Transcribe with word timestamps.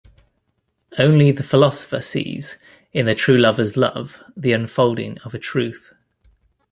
Only 0.97 1.31
the 1.31 1.43
philosopher 1.43 2.01
sees 2.01 2.57
in 2.91 3.05
the 3.05 3.13
true 3.13 3.37
lover's 3.37 3.77
love 3.77 4.19
the 4.35 4.51
unfolding 4.51 5.19
of 5.19 5.35
a 5.35 5.37
truth. 5.37 5.93